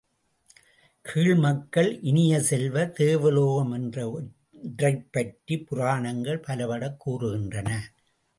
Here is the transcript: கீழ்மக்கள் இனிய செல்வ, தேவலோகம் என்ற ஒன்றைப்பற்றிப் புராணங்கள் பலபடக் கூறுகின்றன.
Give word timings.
கீழ்மக்கள் 1.05 1.99
இனிய 2.01 2.41
செல்வ, 2.41 2.85
தேவலோகம் 2.85 3.71
என்ற 3.71 4.09
ஒன்றைப்பற்றிப் 4.11 5.67
புராணங்கள் 5.67 6.43
பலபடக் 6.47 7.09
கூறுகின்றன. 7.09 7.69